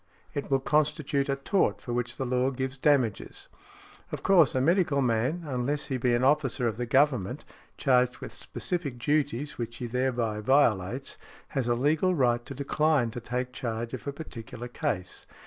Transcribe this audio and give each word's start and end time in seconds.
It 0.33 0.49
will 0.49 0.59
constitute 0.59 1.29
a 1.29 1.35
tort 1.35 1.79
for 1.79 1.93
which 1.93 2.17
the 2.17 2.25
law 2.25 2.49
gives 2.49 2.75
damages. 2.75 3.49
Of 4.11 4.23
course 4.23 4.55
a 4.55 4.59
medical 4.59 4.99
man, 4.99 5.43
unless 5.45 5.89
he 5.93 5.97
be 5.97 6.15
an 6.15 6.23
officer 6.23 6.65
of 6.67 6.77
the 6.77 6.87
Government, 6.87 7.45
charged 7.77 8.17
with 8.17 8.33
specific 8.33 8.97
duties 8.97 9.59
which 9.59 9.77
he 9.77 9.85
thereby 9.85 10.39
violates, 10.41 11.19
has 11.49 11.67
a 11.67 11.75
legal 11.75 12.15
right 12.15 12.43
to 12.47 12.55
decline 12.55 13.11
to 13.11 13.21
take 13.21 13.53
charge 13.53 13.93
of 13.93 14.07
a 14.07 14.11
particular 14.11 14.67
case. 14.67 15.27